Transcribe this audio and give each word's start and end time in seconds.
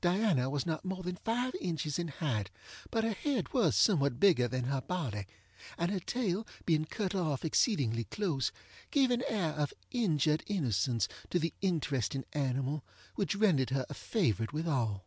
Diana 0.00 0.50
was 0.50 0.66
not 0.66 0.84
more 0.84 1.04
than 1.04 1.14
five 1.14 1.54
inches 1.60 2.00
in 2.00 2.08
height, 2.08 2.50
but 2.90 3.04
her 3.04 3.12
head 3.12 3.52
was 3.52 3.76
somewhat 3.76 4.18
bigger 4.18 4.48
than 4.48 4.64
her 4.64 4.80
body, 4.80 5.28
and 5.78 5.92
her 5.92 6.00
tail 6.00 6.44
being 6.66 6.84
cut 6.84 7.14
off 7.14 7.44
exceedingly 7.44 8.02
close, 8.02 8.50
gave 8.90 9.12
an 9.12 9.22
air 9.28 9.50
of 9.52 9.72
injured 9.92 10.42
innocence 10.48 11.06
to 11.30 11.38
the 11.38 11.54
interesting 11.62 12.24
animal 12.32 12.82
which 13.14 13.36
rendered 13.36 13.70
her 13.70 13.86
a 13.88 13.94
favorite 13.94 14.52
with 14.52 14.66
all. 14.66 15.04